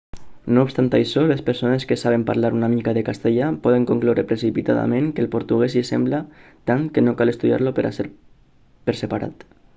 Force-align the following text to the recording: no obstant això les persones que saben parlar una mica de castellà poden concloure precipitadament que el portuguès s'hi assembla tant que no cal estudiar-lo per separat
no 0.57 0.61
obstant 0.67 0.87
això 0.99 1.25
les 1.31 1.43
persones 1.49 1.83
que 1.91 1.97
saben 2.03 2.23
parlar 2.29 2.51
una 2.59 2.69
mica 2.71 2.93
de 2.99 3.03
castellà 3.09 3.51
poden 3.67 3.85
concloure 3.91 4.25
precipitadament 4.33 5.13
que 5.19 5.25
el 5.25 5.31
portuguès 5.37 5.75
s'hi 5.77 5.85
assembla 5.89 6.23
tant 6.73 6.89
que 6.97 7.05
no 7.07 7.17
cal 7.21 7.35
estudiar-lo 7.37 7.77
per 7.81 7.89
separat 9.05 9.47